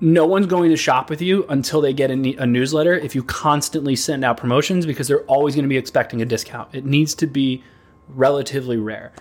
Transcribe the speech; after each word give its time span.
no 0.00 0.24
one's 0.24 0.46
going 0.46 0.70
to 0.70 0.76
shop 0.76 1.10
with 1.10 1.20
you 1.20 1.44
until 1.48 1.80
they 1.80 1.92
get 1.92 2.10
a, 2.10 2.36
a, 2.36 2.46
newsletter 2.46 2.94
if 2.94 3.16
you 3.16 3.22
constantly 3.24 3.96
send 3.96 4.24
out 4.24 4.36
promotions 4.36 4.86
because 4.86 5.08
they're 5.08 5.24
always 5.24 5.56
going 5.56 5.64
to 5.64 5.68
be 5.68 5.76
expecting 5.76 6.22
a 6.22 6.24
discount. 6.24 6.72
It 6.72 6.84
needs 6.84 7.16
to 7.16 7.26
be 7.26 7.64
relatively 8.08 8.76
rare. 8.76 9.12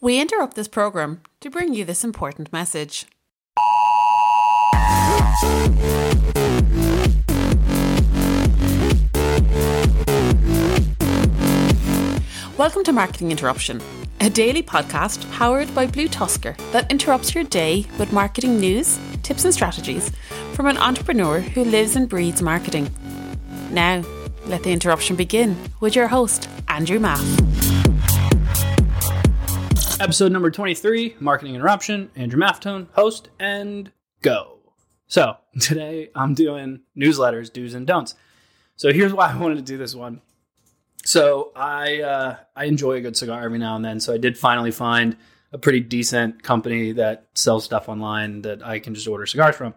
We 0.00 0.20
interrupt 0.20 0.56
this 0.56 0.66
program 0.66 1.22
to 1.40 1.50
bring 1.50 1.74
you 1.74 1.84
this 1.84 2.02
important 2.02 2.52
message. 2.52 3.06
Welcome 12.58 12.84
to 12.84 12.92
Marketing 12.92 13.30
Interruption, 13.30 13.80
a 14.20 14.30
daily 14.30 14.62
podcast 14.62 15.30
powered 15.32 15.72
by 15.74 15.86
BlueTuskr 15.86 16.56
that 16.72 16.90
interrupts 16.90 17.34
your 17.34 17.44
day 17.44 17.86
with 17.98 18.12
marketing 18.12 18.58
news, 18.58 18.98
tips, 19.22 19.44
and 19.44 19.52
strategies 19.52 20.10
from 20.54 20.66
an 20.66 20.78
entrepreneur 20.78 21.40
who 21.40 21.64
lives 21.64 21.96
and 21.96 22.08
breathes 22.08 22.40
marketing. 22.40 22.90
Now, 23.70 24.02
let 24.46 24.62
the 24.62 24.72
interruption 24.72 25.16
begin 25.16 25.56
with 25.80 25.94
your 25.94 26.08
host, 26.08 26.48
Andrew 26.68 26.98
Maff. 26.98 27.22
Episode 30.00 30.32
number 30.32 30.50
23 30.50 31.16
Marketing 31.20 31.54
Interruption, 31.54 32.10
Andrew 32.16 32.40
Maffetone, 32.40 32.86
host, 32.92 33.28
and 33.38 33.90
go. 34.22 34.58
So, 35.08 35.36
today 35.60 36.10
I'm 36.14 36.34
doing 36.34 36.80
newsletters, 36.96 37.52
do's 37.52 37.74
and 37.74 37.86
don'ts. 37.86 38.14
So, 38.76 38.92
here's 38.92 39.12
why 39.12 39.30
I 39.32 39.36
wanted 39.36 39.56
to 39.56 39.62
do 39.62 39.76
this 39.78 39.94
one 39.94 40.20
so 41.06 41.52
I 41.54 42.00
uh, 42.00 42.36
I 42.56 42.64
enjoy 42.64 42.94
a 42.94 43.00
good 43.00 43.16
cigar 43.16 43.42
every 43.42 43.60
now 43.60 43.76
and 43.76 43.84
then. 43.84 44.00
So 44.00 44.12
I 44.12 44.18
did 44.18 44.36
finally 44.36 44.72
find 44.72 45.16
a 45.52 45.58
pretty 45.58 45.80
decent 45.80 46.42
company 46.42 46.90
that 46.92 47.28
sells 47.34 47.64
stuff 47.64 47.88
online 47.88 48.42
that 48.42 48.66
I 48.66 48.80
can 48.80 48.92
just 48.92 49.06
order 49.06 49.24
cigars 49.24 49.54
from. 49.54 49.74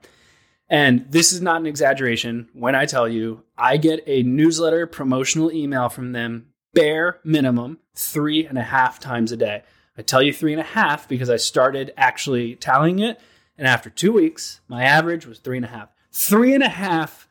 And 0.69 1.05
this 1.09 1.31
is 1.31 1.39
not 1.39 1.61
an 1.61 1.67
exaggeration 1.67 2.49
when 2.53 2.73
I 2.75 2.85
tell 2.85 3.07
you 3.07 3.43
I 3.57 3.77
get 3.77 4.03
a 4.07 4.23
newsletter 4.23 4.87
promotional 4.87 5.51
email 5.51 5.87
from 5.87 6.13
them 6.13 6.47
bare 6.73 7.19
minimum 7.23 7.77
three 7.95 8.47
and 8.47 8.57
a 8.57 8.63
half 8.63 8.99
times 8.99 9.31
a 9.31 9.37
day. 9.37 9.61
I 9.97 10.01
tell 10.01 10.23
you 10.23 10.33
three 10.33 10.53
and 10.53 10.61
a 10.61 10.65
half 10.65 11.07
because 11.07 11.29
I 11.29 11.37
started 11.37 11.93
actually 11.95 12.55
tallying 12.55 12.99
it. 12.99 13.19
And 13.55 13.67
after 13.67 13.91
two 13.91 14.13
weeks, 14.13 14.61
my 14.67 14.83
average 14.83 15.27
was 15.27 15.37
three 15.37 15.57
and 15.57 15.65
a 15.65 15.69
half. 15.69 15.89
Three 16.11 16.55
and 16.55 16.63
a 16.63 16.69
half 16.69 17.27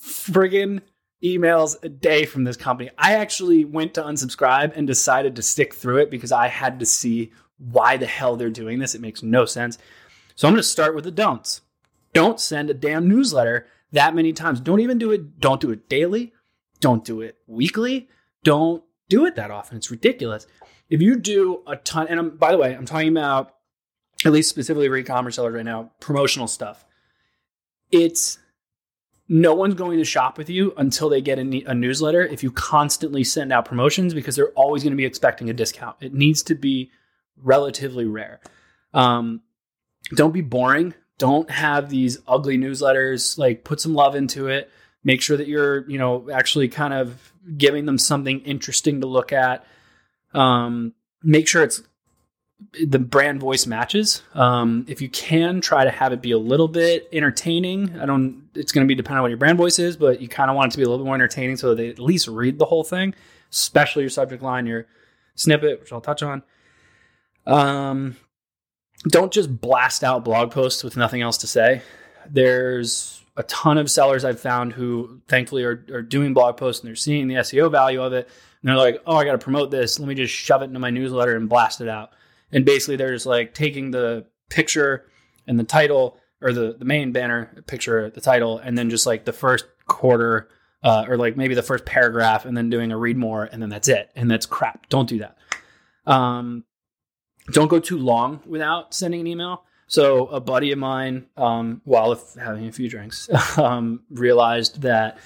friggin' 0.00 0.82
emails 1.26 1.76
a 1.82 1.88
day 1.88 2.24
from 2.24 2.44
this 2.44 2.56
company. 2.56 2.90
I 2.98 3.14
actually 3.14 3.64
went 3.64 3.94
to 3.94 4.02
unsubscribe 4.02 4.72
and 4.76 4.86
decided 4.86 5.36
to 5.36 5.42
stick 5.42 5.74
through 5.74 5.98
it 5.98 6.10
because 6.10 6.32
I 6.32 6.48
had 6.48 6.78
to 6.80 6.86
see 6.86 7.32
why 7.58 7.96
the 7.96 8.06
hell 8.06 8.36
they're 8.36 8.50
doing 8.50 8.78
this. 8.78 8.94
It 8.94 9.00
makes 9.00 9.22
no 9.22 9.44
sense. 9.44 9.78
So 10.34 10.46
I'm 10.46 10.54
going 10.54 10.62
to 10.62 10.68
start 10.68 10.94
with 10.94 11.04
the 11.04 11.10
don'ts. 11.10 11.62
Don't 12.12 12.40
send 12.40 12.70
a 12.70 12.74
damn 12.74 13.08
newsletter 13.08 13.66
that 13.92 14.14
many 14.14 14.32
times. 14.32 14.60
Don't 14.60 14.80
even 14.80 14.98
do 14.98 15.10
it. 15.12 15.40
Don't 15.40 15.60
do 15.60 15.70
it 15.70 15.88
daily. 15.88 16.32
Don't 16.80 17.04
do 17.04 17.20
it 17.20 17.38
weekly. 17.46 18.08
Don't 18.44 18.82
do 19.08 19.24
it 19.24 19.36
that 19.36 19.50
often. 19.50 19.78
It's 19.78 19.90
ridiculous. 19.90 20.46
If 20.88 21.00
you 21.00 21.16
do 21.16 21.62
a 21.66 21.76
ton, 21.76 22.06
and 22.08 22.18
I'm, 22.20 22.36
by 22.36 22.52
the 22.52 22.58
way, 22.58 22.74
I'm 22.74 22.86
talking 22.86 23.08
about 23.08 23.54
at 24.24 24.32
least 24.32 24.50
specifically 24.50 24.88
for 24.88 24.96
e-commerce 24.96 25.36
sellers 25.36 25.54
right 25.54 25.64
now, 25.64 25.92
promotional 26.00 26.48
stuff. 26.48 26.84
It's 27.90 28.38
no 29.28 29.54
one's 29.54 29.74
going 29.74 29.98
to 29.98 30.04
shop 30.04 30.38
with 30.38 30.48
you 30.48 30.72
until 30.76 31.08
they 31.08 31.20
get 31.20 31.38
a, 31.38 31.64
a, 31.66 31.74
newsletter 31.74 32.22
if 32.22 32.42
you 32.42 32.52
constantly 32.52 33.24
send 33.24 33.52
out 33.52 33.64
promotions 33.64 34.14
because 34.14 34.36
they're 34.36 34.50
always 34.50 34.82
going 34.82 34.92
to 34.92 34.96
be 34.96 35.04
expecting 35.04 35.50
a 35.50 35.52
discount. 35.52 35.96
It 36.00 36.14
needs 36.14 36.42
to 36.44 36.54
be 36.54 36.90
relatively 37.36 38.04
rare. 38.04 38.40
Um, 38.94 39.42
don't 40.14 40.32
be 40.32 40.42
boring. 40.42 40.94
Don't 41.18 41.50
have 41.50 41.88
these 41.88 42.18
ugly 42.28 42.56
newsletters. 42.56 43.36
Like 43.36 43.64
put 43.64 43.80
some 43.80 43.94
love 43.94 44.14
into 44.14 44.46
it. 44.46 44.70
Make 45.02 45.20
sure 45.22 45.36
that 45.36 45.48
you're, 45.48 45.88
you 45.90 45.98
know, 45.98 46.30
actually 46.30 46.68
kind 46.68 46.94
of 46.94 47.32
giving 47.56 47.86
them 47.86 47.98
something 47.98 48.40
interesting 48.40 49.00
to 49.00 49.06
look 49.06 49.32
at. 49.32 49.64
Um, 50.34 50.94
make 51.22 51.48
sure 51.48 51.62
it's 51.62 51.82
the 52.86 52.98
brand 52.98 53.40
voice 53.40 53.66
matches. 53.66 54.22
Um, 54.34 54.86
if 54.88 55.02
you 55.02 55.08
can, 55.08 55.60
try 55.60 55.84
to 55.84 55.90
have 55.90 56.12
it 56.12 56.22
be 56.22 56.32
a 56.32 56.38
little 56.38 56.68
bit 56.68 57.08
entertaining. 57.12 57.98
I 58.00 58.06
don't. 58.06 58.48
It's 58.54 58.72
going 58.72 58.86
to 58.86 58.88
be 58.88 58.94
dependent 58.94 59.18
on 59.18 59.22
what 59.22 59.30
your 59.30 59.38
brand 59.38 59.58
voice 59.58 59.78
is, 59.78 59.96
but 59.96 60.20
you 60.20 60.28
kind 60.28 60.50
of 60.50 60.56
want 60.56 60.70
it 60.70 60.72
to 60.72 60.78
be 60.78 60.84
a 60.84 60.88
little 60.88 61.04
bit 61.04 61.06
more 61.06 61.14
entertaining 61.14 61.56
so 61.56 61.74
they 61.74 61.88
at 61.88 61.98
least 61.98 62.28
read 62.28 62.58
the 62.58 62.64
whole 62.64 62.84
thing, 62.84 63.14
especially 63.50 64.02
your 64.02 64.10
subject 64.10 64.42
line, 64.42 64.66
your 64.66 64.86
snippet, 65.34 65.80
which 65.80 65.92
I'll 65.92 66.00
touch 66.00 66.22
on. 66.22 66.42
Um, 67.46 68.16
don't 69.08 69.32
just 69.32 69.60
blast 69.60 70.02
out 70.02 70.24
blog 70.24 70.50
posts 70.50 70.82
with 70.82 70.96
nothing 70.96 71.20
else 71.20 71.38
to 71.38 71.46
say. 71.46 71.82
There's 72.28 73.22
a 73.36 73.42
ton 73.44 73.76
of 73.76 73.90
sellers 73.90 74.24
I've 74.24 74.40
found 74.40 74.72
who 74.72 75.20
thankfully 75.28 75.62
are, 75.62 75.84
are 75.92 76.02
doing 76.02 76.32
blog 76.32 76.56
posts 76.56 76.82
and 76.82 76.88
they're 76.88 76.96
seeing 76.96 77.28
the 77.28 77.34
SEO 77.34 77.70
value 77.70 78.02
of 78.02 78.14
it. 78.14 78.28
And 78.62 78.68
they're 78.70 78.76
like, 78.76 79.00
oh, 79.06 79.16
I 79.16 79.24
got 79.24 79.32
to 79.32 79.38
promote 79.38 79.70
this. 79.70 80.00
Let 80.00 80.08
me 80.08 80.14
just 80.14 80.32
shove 80.32 80.62
it 80.62 80.66
into 80.66 80.80
my 80.80 80.90
newsletter 80.90 81.36
and 81.36 81.48
blast 81.48 81.82
it 81.82 81.88
out 81.88 82.12
and 82.52 82.64
basically 82.64 82.96
they're 82.96 83.12
just 83.12 83.26
like 83.26 83.54
taking 83.54 83.90
the 83.90 84.26
picture 84.50 85.06
and 85.46 85.58
the 85.58 85.64
title 85.64 86.18
or 86.40 86.52
the, 86.52 86.76
the 86.78 86.84
main 86.84 87.12
banner 87.12 87.62
picture, 87.66 88.10
the 88.10 88.20
title, 88.20 88.58
and 88.58 88.76
then 88.76 88.90
just 88.90 89.06
like 89.06 89.24
the 89.24 89.32
first 89.32 89.64
quarter 89.86 90.48
uh, 90.82 91.04
or 91.08 91.16
like 91.16 91.36
maybe 91.36 91.54
the 91.54 91.62
first 91.62 91.84
paragraph 91.84 92.44
and 92.44 92.56
then 92.56 92.70
doing 92.70 92.92
a 92.92 92.96
read 92.96 93.16
more 93.16 93.44
and 93.44 93.60
then 93.62 93.68
that's 93.68 93.88
it. 93.88 94.10
And 94.14 94.30
that's 94.30 94.46
crap. 94.46 94.88
Don't 94.88 95.08
do 95.08 95.18
that. 95.18 95.36
Um, 96.06 96.64
don't 97.52 97.68
go 97.68 97.80
too 97.80 97.98
long 97.98 98.40
without 98.46 98.94
sending 98.94 99.20
an 99.20 99.26
email. 99.26 99.64
So 99.88 100.26
a 100.26 100.40
buddy 100.40 100.72
of 100.72 100.78
mine, 100.78 101.26
um, 101.36 101.80
while 101.84 102.20
having 102.38 102.66
a 102.66 102.72
few 102.72 102.88
drinks, 102.88 103.28
um, 103.58 104.02
realized 104.10 104.82
that 104.82 105.18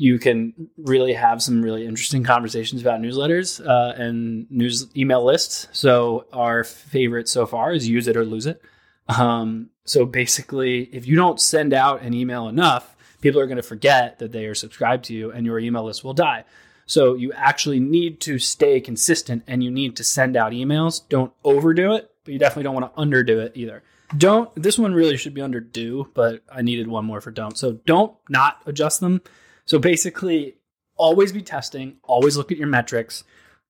you 0.00 0.16
can 0.20 0.54
really 0.76 1.12
have 1.12 1.42
some 1.42 1.60
really 1.60 1.84
interesting 1.84 2.22
conversations 2.22 2.80
about 2.80 3.00
newsletters 3.00 3.60
uh, 3.66 4.00
and 4.00 4.48
news 4.48 4.86
email 4.96 5.24
lists. 5.24 5.66
So 5.72 6.24
our 6.32 6.62
favorite 6.62 7.28
so 7.28 7.46
far 7.46 7.72
is 7.72 7.88
use 7.88 8.06
it 8.06 8.16
or 8.16 8.24
lose 8.24 8.46
it. 8.46 8.62
Um, 9.08 9.70
so 9.84 10.06
basically, 10.06 10.82
if 10.92 11.08
you 11.08 11.16
don't 11.16 11.40
send 11.40 11.74
out 11.74 12.02
an 12.02 12.14
email 12.14 12.46
enough, 12.46 12.94
people 13.20 13.40
are 13.40 13.46
going 13.46 13.56
to 13.56 13.62
forget 13.62 14.20
that 14.20 14.30
they 14.30 14.46
are 14.46 14.54
subscribed 14.54 15.04
to 15.06 15.14
you, 15.14 15.32
and 15.32 15.44
your 15.44 15.58
email 15.58 15.82
list 15.82 16.04
will 16.04 16.14
die. 16.14 16.44
So 16.86 17.14
you 17.14 17.32
actually 17.32 17.80
need 17.80 18.20
to 18.20 18.38
stay 18.38 18.80
consistent, 18.80 19.42
and 19.48 19.64
you 19.64 19.70
need 19.70 19.96
to 19.96 20.04
send 20.04 20.36
out 20.36 20.52
emails. 20.52 21.00
Don't 21.08 21.32
overdo 21.42 21.94
it, 21.94 22.08
but 22.24 22.32
you 22.32 22.38
definitely 22.38 22.64
don't 22.64 22.74
want 22.74 22.94
to 22.94 23.00
underdo 23.00 23.44
it 23.44 23.52
either. 23.56 23.82
Don't. 24.16 24.50
This 24.54 24.78
one 24.78 24.94
really 24.94 25.16
should 25.16 25.34
be 25.34 25.42
under 25.42 25.60
do, 25.60 26.08
but 26.14 26.42
I 26.52 26.62
needed 26.62 26.86
one 26.86 27.04
more 27.04 27.20
for 27.20 27.32
don't. 27.32 27.58
So 27.58 27.72
don't 27.84 28.14
not 28.28 28.62
adjust 28.64 29.00
them 29.00 29.22
so 29.68 29.78
basically, 29.78 30.54
always 30.96 31.30
be 31.30 31.42
testing, 31.42 31.98
always 32.04 32.38
look 32.38 32.50
at 32.50 32.56
your 32.56 32.66
metrics, 32.66 33.22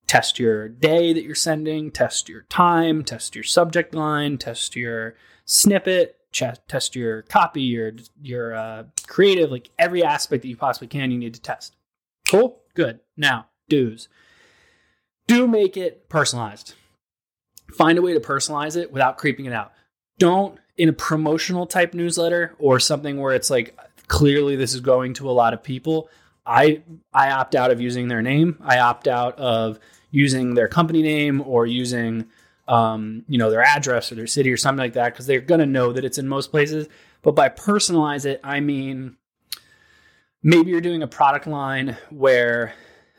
test 0.07 0.39
your 0.39 0.69
day 0.69 1.13
that 1.13 1.25
you're 1.25 1.35
sending, 1.35 1.91
test 1.91 2.29
your 2.29 2.43
time, 2.43 3.03
test 3.03 3.35
your 3.35 3.43
subject 3.43 3.97
line, 3.97 4.39
test 4.39 4.77
your 4.77 5.17
snippet, 5.45 6.15
test 6.33 6.95
your 6.95 7.23
copy, 7.23 7.63
your 7.63 7.95
your 8.23 8.55
uh, 8.55 8.85
creative, 9.09 9.51
like 9.51 9.71
every 9.77 10.05
aspect 10.05 10.43
that 10.43 10.49
you 10.49 10.57
possibly 10.57 10.87
can, 10.87 11.11
you 11.11 11.19
need 11.19 11.35
to 11.35 11.43
test. 11.43 11.75
Cool, 12.29 12.61
good. 12.75 13.01
Now, 13.17 13.49
do's. 13.69 14.09
Do 15.27 15.49
make 15.49 15.77
it 15.77 16.09
personalized. 16.09 16.75
Find 17.75 17.99
a 17.99 18.03
way 18.03 18.15
to 18.15 18.21
personalize 18.21 18.77
it 18.77 18.93
without 18.93 19.19
creeping 19.19 19.47
it 19.47 19.53
out. 19.53 19.73
Don't 20.21 20.61
in 20.77 20.89
a 20.89 20.93
promotional 20.93 21.67
type 21.67 21.93
newsletter 21.93 22.55
or 22.61 22.79
something 22.79 23.21
where 23.21 23.35
it's 23.35 23.51
like 23.51 23.77
clearly 24.09 24.57
this 24.57 24.75
is 24.75 24.81
going 24.81 25.15
to 25.15 25.31
a 25.31 25.33
lot 25.33 25.55
of 25.55 25.63
people. 25.63 26.09
I 26.45 26.83
I 27.13 27.31
opt 27.31 27.55
out 27.55 27.71
of 27.71 27.81
using 27.81 28.09
their 28.09 28.23
name. 28.23 28.57
I 28.61 28.79
opt 28.81 29.07
out 29.07 29.39
of 29.39 29.79
using 30.11 30.55
their 30.55 30.69
company 30.69 31.03
name 31.03 31.43
or 31.43 31.67
using 31.67 32.27
um, 32.67 33.25
you 33.29 33.39
know 33.39 33.51
their 33.51 33.63
address 33.63 34.11
or 34.11 34.15
their 34.15 34.27
city 34.27 34.51
or 34.51 34.57
something 34.57 34.83
like 34.83 34.95
that 34.95 35.13
because 35.13 35.27
they're 35.27 35.41
going 35.41 35.61
to 35.61 35.67
know 35.67 35.93
that 35.93 36.05
it's 36.05 36.19
in 36.19 36.27
most 36.27 36.51
places. 36.51 36.89
But 37.23 37.35
by 37.35 37.51
personalize 37.51 38.25
it, 38.25 38.41
I 38.43 38.61
mean 38.61 39.17
maybe 40.43 40.71
you're 40.71 40.81
doing 40.81 41.03
a 41.03 41.09
product 41.09 41.47
line 41.47 41.97
where 42.11 42.75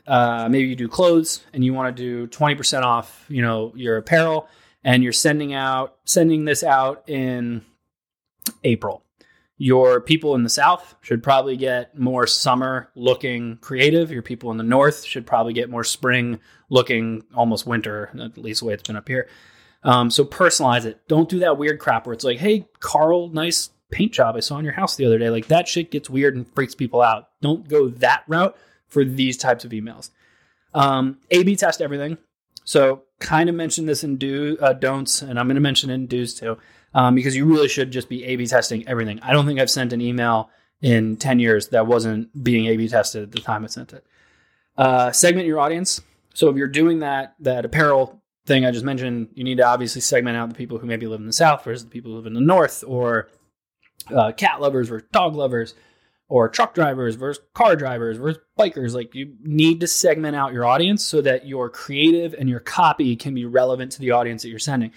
uh, 0.06 0.48
maybe 0.50 0.68
you 0.68 0.76
do 0.76 0.88
clothes 0.88 1.44
and 1.52 1.64
you 1.64 1.74
want 1.74 1.94
to 1.94 2.02
do 2.02 2.26
20% 2.26 2.82
off 2.82 3.24
you 3.28 3.42
know 3.42 3.72
your 3.76 3.96
apparel 3.98 4.48
and 4.82 5.02
you're 5.02 5.12
sending 5.12 5.54
out 5.54 5.96
sending 6.04 6.44
this 6.44 6.64
out 6.64 7.08
in 7.08 7.64
April 8.64 9.04
your 9.62 10.00
people 10.00 10.34
in 10.36 10.42
the 10.42 10.48
South 10.48 10.96
should 11.02 11.22
probably 11.22 11.54
get 11.54 11.98
more 11.98 12.26
summer 12.26 12.88
looking 12.94 13.58
creative. 13.58 14.10
Your 14.10 14.22
people 14.22 14.50
in 14.50 14.56
the 14.56 14.64
North 14.64 15.04
should 15.04 15.26
probably 15.26 15.52
get 15.52 15.68
more 15.68 15.84
spring 15.84 16.40
looking, 16.70 17.24
almost 17.34 17.66
winter, 17.66 18.10
at 18.18 18.38
least 18.38 18.60
the 18.60 18.66
way 18.66 18.72
it's 18.72 18.82
been 18.82 18.96
up 18.96 19.06
here. 19.06 19.28
Um, 19.82 20.10
so 20.10 20.24
personalize 20.24 20.86
it. 20.86 21.06
Don't 21.08 21.28
do 21.28 21.40
that 21.40 21.58
weird 21.58 21.78
crap 21.78 22.06
where 22.06 22.14
it's 22.14 22.24
like, 22.24 22.38
hey, 22.38 22.68
Carl, 22.78 23.28
nice 23.28 23.68
paint 23.90 24.12
job 24.12 24.34
I 24.34 24.40
saw 24.40 24.56
in 24.56 24.64
your 24.64 24.72
house 24.72 24.96
the 24.96 25.04
other 25.04 25.18
day. 25.18 25.28
Like 25.28 25.48
that 25.48 25.68
shit 25.68 25.90
gets 25.90 26.08
weird 26.08 26.34
and 26.34 26.48
freaks 26.54 26.74
people 26.74 27.02
out. 27.02 27.28
Don't 27.42 27.68
go 27.68 27.88
that 27.88 28.24
route 28.28 28.56
for 28.86 29.04
these 29.04 29.36
types 29.36 29.66
of 29.66 29.72
emails. 29.72 30.08
Um, 30.72 31.18
A 31.30 31.42
B 31.42 31.54
test 31.54 31.82
everything. 31.82 32.16
So 32.64 33.02
kind 33.18 33.50
of 33.50 33.54
mentioned 33.54 33.90
this 33.90 34.04
in 34.04 34.16
do 34.16 34.56
uh, 34.60 34.72
don'ts, 34.72 35.20
and 35.20 35.38
I'm 35.38 35.48
going 35.48 35.56
to 35.56 35.60
mention 35.60 35.90
in 35.90 36.06
do's 36.06 36.32
too. 36.32 36.56
Um, 36.94 37.14
because 37.14 37.36
you 37.36 37.44
really 37.44 37.68
should 37.68 37.90
just 37.90 38.08
be 38.08 38.24
A 38.24 38.36
B 38.36 38.46
testing 38.46 38.86
everything. 38.88 39.20
I 39.20 39.32
don't 39.32 39.46
think 39.46 39.60
I've 39.60 39.70
sent 39.70 39.92
an 39.92 40.00
email 40.00 40.50
in 40.80 41.16
10 41.16 41.38
years 41.40 41.68
that 41.68 41.86
wasn't 41.86 42.42
being 42.42 42.66
A 42.66 42.76
B 42.76 42.88
tested 42.88 43.24
at 43.24 43.32
the 43.32 43.40
time 43.40 43.64
I 43.64 43.68
sent 43.68 43.92
it. 43.92 44.04
Uh, 44.76 45.12
segment 45.12 45.46
your 45.46 45.60
audience. 45.60 46.00
So 46.34 46.48
if 46.48 46.56
you're 46.56 46.68
doing 46.68 47.00
that, 47.00 47.34
that 47.40 47.64
apparel 47.64 48.22
thing 48.46 48.64
I 48.64 48.70
just 48.70 48.84
mentioned, 48.84 49.28
you 49.34 49.44
need 49.44 49.58
to 49.58 49.66
obviously 49.66 50.00
segment 50.00 50.36
out 50.36 50.48
the 50.48 50.54
people 50.54 50.78
who 50.78 50.86
maybe 50.86 51.06
live 51.06 51.20
in 51.20 51.26
the 51.26 51.32
South 51.32 51.64
versus 51.64 51.84
the 51.84 51.90
people 51.90 52.12
who 52.12 52.16
live 52.16 52.26
in 52.26 52.34
the 52.34 52.40
North, 52.40 52.82
or 52.86 53.28
uh, 54.14 54.32
cat 54.32 54.60
lovers 54.60 54.88
versus 54.88 55.08
dog 55.12 55.34
lovers, 55.36 55.74
or 56.28 56.48
truck 56.48 56.74
drivers 56.74 57.16
versus 57.16 57.44
car 57.54 57.76
drivers 57.76 58.16
versus 58.16 58.40
bikers. 58.58 58.94
Like 58.94 59.14
you 59.14 59.34
need 59.42 59.80
to 59.80 59.86
segment 59.86 60.36
out 60.36 60.52
your 60.52 60.64
audience 60.64 61.04
so 61.04 61.20
that 61.20 61.46
your 61.46 61.68
creative 61.68 62.34
and 62.34 62.48
your 62.48 62.60
copy 62.60 63.16
can 63.16 63.34
be 63.34 63.44
relevant 63.44 63.92
to 63.92 64.00
the 64.00 64.12
audience 64.12 64.42
that 64.42 64.48
you're 64.48 64.58
sending 64.58 64.92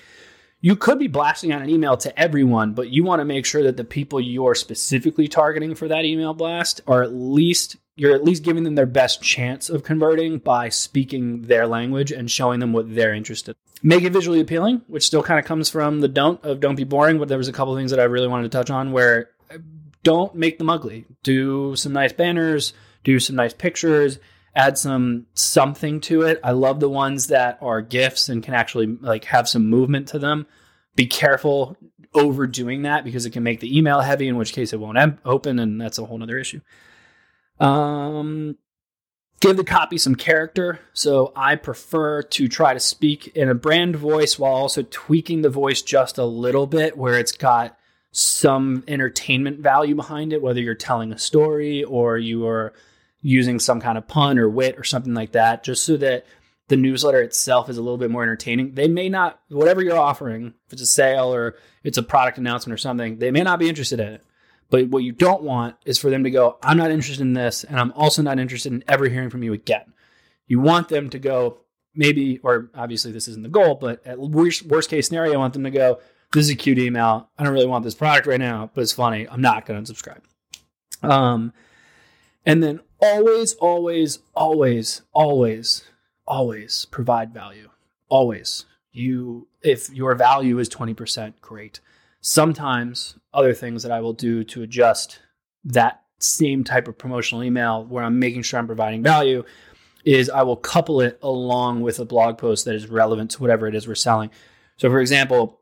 you 0.63 0.77
could 0.77 0.98
be 0.98 1.07
blasting 1.07 1.51
out 1.51 1.62
an 1.62 1.69
email 1.69 1.98
to 1.98 2.18
everyone, 2.18 2.71
but 2.71 2.88
you 2.88 3.04
want 3.04 3.19
to 3.19 3.25
make 3.25 3.45
sure 3.45 3.63
that 3.63 3.75
the 3.75 3.83
people 3.83 4.21
you're 4.21 4.56
specifically 4.56 5.27
targeting 5.27 5.75
for 5.75 5.89
that 5.89 6.06
email 6.06 6.33
blast 6.33 6.80
are 6.88 7.04
at 7.04 7.13
least 7.13 7.75
you're 7.98 8.15
at 8.15 8.24
least 8.24 8.44
giving 8.44 8.63
them 8.63 8.74
their 8.74 8.86
best 8.86 9.21
chance 9.21 9.69
of 9.69 9.83
converting 9.83 10.39
by 10.39 10.69
speaking 10.69 11.44
their 11.44 11.68
language 11.68 12.12
and 12.13 12.31
showing 12.31 12.62
them 12.62 12.71
what 12.71 12.95
they're 12.95 13.13
interested. 13.13 13.56
Make 13.83 14.04
it 14.04 14.13
visually 14.13 14.39
appealing, 14.39 14.81
which 14.88 15.06
still 15.06 15.21
kind 15.21 15.38
of 15.38 15.45
comes 15.45 15.69
from 15.69 16.00
the 16.00 16.07
don't 16.07 16.42
of 16.45 16.62
don't 16.62 16.75
be 16.75 16.86
boring, 16.86 17.19
but 17.19 17.27
there 17.27 17.38
was 17.38 17.50
a 17.50 17.54
couple 17.54 17.75
things 17.75 17.92
that 17.92 18.00
I 18.00 18.06
really 18.06 18.30
wanted 18.30 18.50
to 18.50 18.57
touch 18.57 18.69
on 18.69 18.94
where 18.94 19.31
uh, 19.51 19.57
don't 20.01 20.33
make 20.33 20.60
them 20.60 20.69
ugly. 20.69 21.06
Do 21.24 21.75
some 21.75 21.92
nice 21.92 22.13
banners, 22.13 22.71
do 23.04 23.19
some 23.19 23.36
nice 23.36 23.54
pictures, 23.54 24.18
add 24.55 24.77
some 24.77 25.25
something 25.33 26.00
to 26.01 26.21
it. 26.23 26.39
I 26.44 26.51
love 26.51 26.79
the 26.79 26.89
ones 26.89 27.27
that 27.27 27.57
are 27.61 27.81
GIFs 27.81 28.29
and 28.29 28.44
can 28.44 28.53
actually 28.53 28.88
like 28.88 29.25
have 29.25 29.50
some 29.50 29.69
movement 29.69 30.07
to 30.09 30.19
them. 30.19 30.45
Be 30.95 31.07
careful 31.07 31.75
overdoing 32.13 32.83
that 32.83 33.03
because 33.03 33.25
it 33.25 33.31
can 33.31 33.44
make 33.44 33.59
the 33.59 33.75
email 33.75 34.01
heavy, 34.01 34.27
in 34.27 34.38
which 34.38 34.53
case 34.53 34.73
it 34.73 34.79
won't 34.79 34.97
em- 34.97 35.19
open, 35.25 35.59
and 35.59 35.81
that's 35.81 35.97
a 35.97 36.05
whole 36.05 36.21
other 36.21 36.38
issue. 36.38 36.61
Um, 37.59 38.57
give 39.39 39.57
the 39.57 39.63
copy 39.63 39.97
some 39.97 40.15
character. 40.15 40.79
So 40.94 41.33
I 41.35 41.55
prefer 41.55 42.21
to 42.21 42.47
try 42.47 42.73
to 42.73 42.79
speak 42.79 43.27
in 43.35 43.50
a 43.50 43.55
brand 43.55 43.95
voice 43.95 44.38
while 44.38 44.53
also 44.53 44.83
tweaking 44.83 45.41
the 45.41 45.50
voice 45.50 45.81
just 45.81 46.17
a 46.17 46.25
little 46.25 46.67
bit 46.67 46.97
where 46.97 47.17
it's 47.17 47.31
got 47.31 47.77
some 48.11 48.83
entertainment 48.88 49.59
value 49.59 49.95
behind 49.95 50.33
it, 50.33 50.41
whether 50.41 50.61
you're 50.61 50.75
telling 50.75 51.11
a 51.11 51.17
story 51.17 51.83
or 51.83 52.17
you 52.17 52.45
are 52.45 52.73
using 53.23 53.57
some 53.57 53.81
kind 53.81 53.97
of 53.97 54.07
pun 54.07 54.37
or 54.37 54.47
wit 54.47 54.77
or 54.77 54.83
something 54.83 55.15
like 55.15 55.31
that, 55.31 55.63
just 55.63 55.83
so 55.83 55.97
that 55.97 56.25
the 56.67 56.77
newsletter 56.77 57.21
itself 57.21 57.69
is 57.69 57.77
a 57.77 57.81
little 57.81 57.97
bit 57.97 58.11
more 58.11 58.21
entertaining. 58.21 58.73
They 58.75 58.87
may 58.87 59.09
not, 59.09 59.39
whatever 59.49 59.81
you're 59.81 59.97
offering, 59.97 60.53
if 60.67 60.73
it's 60.73 60.81
a 60.81 60.85
sale 60.85 61.33
or 61.33 61.55
it's 61.83 61.97
a 61.97 62.03
product 62.03 62.37
announcement 62.37 62.73
or 62.73 62.77
something, 62.77 63.17
they 63.17 63.31
may 63.31 63.41
not 63.41 63.59
be 63.59 63.67
interested 63.69 63.99
in 63.99 64.13
it. 64.13 64.25
But 64.69 64.89
what 64.89 65.03
you 65.03 65.11
don't 65.11 65.43
want 65.43 65.75
is 65.85 65.97
for 65.99 66.09
them 66.09 66.23
to 66.23 66.31
go, 66.31 66.57
I'm 66.63 66.77
not 66.77 66.91
interested 66.91 67.21
in 67.21 67.33
this, 67.33 67.63
and 67.63 67.79
I'm 67.79 67.91
also 67.93 68.21
not 68.21 68.39
interested 68.39 68.71
in 68.71 68.83
ever 68.87 69.07
hearing 69.07 69.29
from 69.29 69.43
you 69.43 69.53
again. 69.53 69.93
You 70.47 70.59
want 70.59 70.89
them 70.89 71.09
to 71.11 71.19
go, 71.19 71.61
maybe, 71.95 72.39
or 72.43 72.71
obviously 72.73 73.11
this 73.11 73.27
isn't 73.27 73.43
the 73.43 73.49
goal, 73.49 73.75
but 73.75 74.05
at 74.05 74.19
worst, 74.19 74.63
worst 74.63 74.89
case 74.89 75.07
scenario, 75.07 75.33
I 75.33 75.37
want 75.37 75.53
them 75.53 75.63
to 75.63 75.71
go, 75.71 75.99
this 76.33 76.45
is 76.45 76.51
a 76.51 76.55
cute 76.55 76.79
email. 76.79 77.29
I 77.37 77.43
don't 77.43 77.53
really 77.53 77.67
want 77.67 77.83
this 77.83 77.93
product 77.93 78.25
right 78.25 78.39
now, 78.39 78.71
but 78.73 78.81
it's 78.81 78.91
funny. 78.91 79.27
I'm 79.29 79.41
not 79.41 79.65
going 79.65 79.83
to 79.83 79.93
unsubscribe. 79.93 80.21
Um, 81.07 81.53
and 82.45 82.63
then 82.63 82.79
always, 83.03 83.53
always, 83.55 84.19
always, 84.33 85.01
always, 85.11 85.83
always 86.25 86.85
provide 86.85 87.33
value. 87.33 87.69
Always. 88.07 88.65
You, 88.91 89.47
if 89.61 89.89
your 89.89 90.15
value 90.15 90.57
is 90.59 90.69
20%, 90.69 91.33
great. 91.41 91.81
Sometimes 92.21 93.15
other 93.33 93.53
things 93.53 93.83
that 93.83 93.91
I 93.91 94.00
will 94.00 94.13
do 94.13 94.44
to 94.45 94.63
adjust 94.63 95.19
that 95.65 96.01
same 96.19 96.63
type 96.63 96.88
of 96.88 96.97
promotional 96.97 97.44
email 97.44 97.83
where 97.83 98.03
I'm 98.03 98.19
making 98.19 98.44
sure 98.44 98.59
I'm 98.59 98.67
providing 98.67 99.03
value 99.03 99.44
is 100.05 100.29
I 100.29 100.44
will 100.44 100.55
couple 100.55 101.01
it 101.01 101.19
along 101.21 101.81
with 101.81 102.00
a 102.00 102.05
blog 102.05 102.38
post 102.38 102.65
that 102.65 102.75
is 102.75 102.88
relevant 102.88 103.31
to 103.31 103.41
whatever 103.41 103.67
it 103.67 103.75
is 103.75 103.88
we're 103.88 103.95
selling. 103.95 104.29
So, 104.77 104.89
for 104.89 105.01
example, 105.01 105.59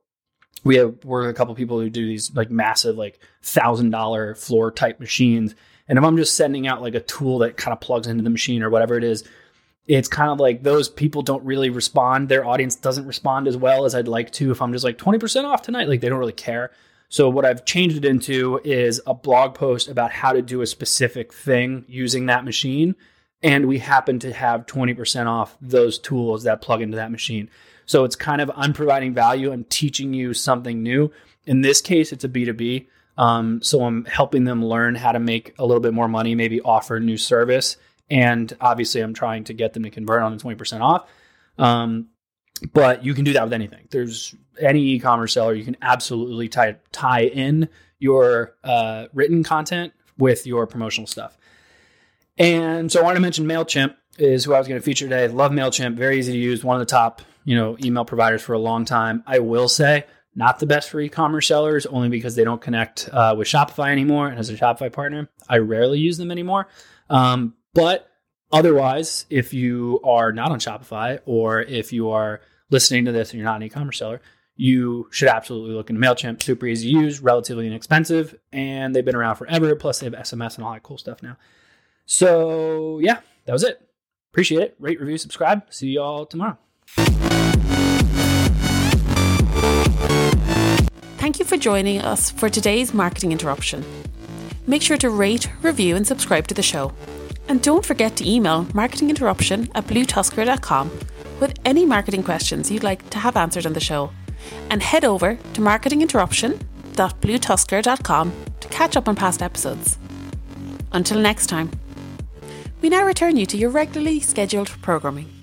we 0.63 0.75
have 0.75 1.03
we're 1.03 1.29
a 1.29 1.33
couple 1.33 1.55
people 1.55 1.79
who 1.79 1.89
do 1.89 2.05
these 2.05 2.35
like 2.35 2.51
massive 2.51 2.95
like 2.95 3.19
thousand 3.41 3.89
dollar 3.89 4.35
floor 4.35 4.71
type 4.71 4.99
machines 4.99 5.55
and 5.91 5.97
if 5.97 6.05
I'm 6.05 6.15
just 6.15 6.37
sending 6.37 6.67
out 6.67 6.81
like 6.81 6.95
a 6.95 7.01
tool 7.01 7.39
that 7.39 7.57
kind 7.57 7.73
of 7.73 7.81
plugs 7.81 8.07
into 8.07 8.23
the 8.23 8.29
machine 8.29 8.63
or 8.63 8.69
whatever 8.69 8.95
it 8.95 9.03
is, 9.03 9.25
it's 9.87 10.07
kind 10.07 10.31
of 10.31 10.39
like 10.39 10.63
those 10.63 10.87
people 10.87 11.21
don't 11.21 11.43
really 11.43 11.69
respond. 11.69 12.29
Their 12.29 12.45
audience 12.45 12.77
doesn't 12.77 13.05
respond 13.05 13.45
as 13.45 13.57
well 13.57 13.83
as 13.83 13.93
I'd 13.93 14.07
like 14.07 14.31
to. 14.31 14.51
If 14.51 14.61
I'm 14.61 14.71
just 14.71 14.85
like 14.85 14.97
20% 14.97 15.43
off 15.43 15.63
tonight, 15.63 15.89
like 15.89 15.99
they 15.99 16.07
don't 16.07 16.17
really 16.17 16.31
care. 16.31 16.71
So 17.09 17.27
what 17.29 17.43
I've 17.43 17.65
changed 17.65 17.97
it 17.97 18.05
into 18.05 18.61
is 18.63 19.01
a 19.05 19.13
blog 19.13 19.53
post 19.53 19.89
about 19.89 20.13
how 20.13 20.31
to 20.31 20.41
do 20.41 20.61
a 20.61 20.65
specific 20.65 21.33
thing 21.33 21.83
using 21.89 22.27
that 22.27 22.45
machine. 22.45 22.95
And 23.43 23.65
we 23.65 23.79
happen 23.79 24.17
to 24.19 24.31
have 24.31 24.67
20% 24.67 25.25
off 25.25 25.57
those 25.59 25.99
tools 25.99 26.43
that 26.43 26.61
plug 26.61 26.81
into 26.81 26.95
that 26.95 27.11
machine. 27.11 27.49
So 27.85 28.05
it's 28.05 28.15
kind 28.15 28.39
of 28.39 28.49
I'm 28.55 28.71
providing 28.71 29.13
value. 29.13 29.51
I'm 29.51 29.65
teaching 29.65 30.13
you 30.13 30.33
something 30.33 30.81
new. 30.81 31.11
In 31.45 31.63
this 31.63 31.81
case, 31.81 32.13
it's 32.13 32.23
a 32.23 32.29
B2B. 32.29 32.87
Um, 33.17 33.61
so 33.61 33.83
I'm 33.83 34.05
helping 34.05 34.45
them 34.45 34.63
learn 34.63 34.95
how 34.95 35.11
to 35.11 35.19
make 35.19 35.53
a 35.59 35.65
little 35.65 35.81
bit 35.81 35.93
more 35.93 36.07
money, 36.07 36.35
maybe 36.35 36.61
offer 36.61 36.95
a 36.95 36.99
new 36.99 37.17
service. 37.17 37.77
And 38.09 38.51
obviously, 38.59 39.01
I'm 39.01 39.13
trying 39.13 39.45
to 39.45 39.53
get 39.53 39.73
them 39.73 39.83
to 39.83 39.89
convert 39.89 40.21
on 40.21 40.35
the 40.35 40.43
20% 40.43 40.81
off. 40.81 41.07
Um, 41.57 42.07
but 42.73 43.03
you 43.03 43.13
can 43.13 43.23
do 43.23 43.33
that 43.33 43.43
with 43.43 43.53
anything. 43.53 43.87
There's 43.89 44.35
any 44.59 44.81
e-commerce 44.81 45.33
seller, 45.33 45.53
you 45.53 45.63
can 45.63 45.77
absolutely 45.81 46.47
tie, 46.47 46.75
tie 46.91 47.23
in 47.23 47.69
your 47.99 48.55
uh, 48.63 49.07
written 49.13 49.43
content 49.43 49.93
with 50.17 50.45
your 50.45 50.67
promotional 50.67 51.07
stuff. 51.07 51.37
And 52.37 52.91
so 52.91 52.99
I 52.99 53.03
want 53.03 53.15
to 53.15 53.21
mention 53.21 53.45
MailChimp 53.45 53.95
is 54.17 54.43
who 54.43 54.53
I 54.53 54.59
was 54.59 54.67
going 54.67 54.79
to 54.79 54.83
feature 54.83 55.05
today. 55.05 55.27
Love 55.27 55.51
MailChimp, 55.51 55.95
very 55.95 56.19
easy 56.19 56.33
to 56.33 56.37
use, 56.37 56.63
one 56.63 56.75
of 56.75 56.79
the 56.79 56.91
top, 56.91 57.21
you 57.45 57.55
know, 57.55 57.77
email 57.83 58.05
providers 58.05 58.41
for 58.41 58.53
a 58.53 58.59
long 58.59 58.85
time. 58.85 59.23
I 59.25 59.39
will 59.39 59.69
say 59.69 60.05
not 60.35 60.59
the 60.59 60.65
best 60.65 60.89
for 60.89 60.99
e-commerce 60.99 61.47
sellers 61.47 61.85
only 61.85 62.09
because 62.09 62.35
they 62.35 62.43
don't 62.43 62.61
connect 62.61 63.09
uh, 63.11 63.35
with 63.37 63.47
Shopify 63.47 63.91
anymore. 63.91 64.27
And 64.27 64.39
as 64.39 64.49
a 64.49 64.55
Shopify 64.55 64.91
partner, 64.91 65.29
I 65.49 65.57
rarely 65.57 65.99
use 65.99 66.17
them 66.17 66.31
anymore. 66.31 66.67
Um, 67.09 67.55
but 67.73 68.09
otherwise, 68.51 69.25
if 69.29 69.53
you 69.53 69.99
are 70.03 70.31
not 70.31 70.51
on 70.51 70.59
Shopify 70.59 71.19
or 71.25 71.61
if 71.61 71.91
you 71.91 72.11
are 72.11 72.41
listening 72.69 73.05
to 73.05 73.11
this 73.11 73.31
and 73.31 73.39
you're 73.39 73.49
not 73.49 73.57
an 73.57 73.63
e-commerce 73.63 73.97
seller, 73.97 74.21
you 74.55 75.07
should 75.11 75.27
absolutely 75.27 75.73
look 75.73 75.89
into 75.89 76.01
MailChimp. 76.01 76.41
Super 76.41 76.67
easy 76.67 76.93
to 76.93 76.99
use, 76.99 77.19
relatively 77.19 77.67
inexpensive, 77.67 78.37
and 78.53 78.95
they've 78.95 79.03
been 79.03 79.15
around 79.15 79.35
forever. 79.35 79.75
Plus, 79.75 79.99
they 79.99 80.05
have 80.05 80.13
SMS 80.13 80.55
and 80.55 80.63
all 80.63 80.73
that 80.73 80.83
cool 80.83 80.97
stuff 80.97 81.23
now. 81.23 81.37
So, 82.05 82.99
yeah, 82.99 83.21
that 83.45 83.53
was 83.53 83.63
it. 83.63 83.81
Appreciate 84.31 84.61
it. 84.61 84.75
Rate, 84.79 84.99
review, 84.99 85.17
subscribe. 85.17 85.63
See 85.69 85.87
you 85.87 86.01
all 86.01 86.25
tomorrow. 86.25 86.57
Thank 91.21 91.37
you 91.37 91.45
for 91.45 91.53
joining 91.55 92.01
us 92.01 92.31
for 92.31 92.49
today's 92.49 92.95
marketing 92.95 93.31
interruption. 93.31 93.85
Make 94.65 94.81
sure 94.81 94.97
to 94.97 95.11
rate, 95.11 95.51
review, 95.61 95.95
and 95.95 96.07
subscribe 96.07 96.47
to 96.47 96.55
the 96.55 96.63
show. 96.63 96.93
And 97.47 97.61
don't 97.61 97.85
forget 97.85 98.15
to 98.15 98.27
email 98.27 98.65
marketinginterruption 98.73 99.69
at 99.75 99.85
bluetuskr.com 99.85 100.89
with 101.39 101.59
any 101.63 101.85
marketing 101.85 102.23
questions 102.23 102.71
you'd 102.71 102.81
like 102.81 103.07
to 103.11 103.19
have 103.19 103.37
answered 103.37 103.67
on 103.67 103.73
the 103.73 103.79
show. 103.79 104.09
And 104.71 104.81
head 104.81 105.05
over 105.05 105.35
to 105.35 105.61
marketinginterruption.bluetuskr.com 105.61 108.33
to 108.59 108.67
catch 108.69 108.97
up 108.97 109.07
on 109.07 109.15
past 109.15 109.43
episodes. 109.43 109.99
Until 110.91 111.19
next 111.19 111.45
time, 111.45 111.69
we 112.81 112.89
now 112.89 113.05
return 113.05 113.37
you 113.37 113.45
to 113.45 113.57
your 113.57 113.69
regularly 113.69 114.21
scheduled 114.21 114.69
programming. 114.81 115.40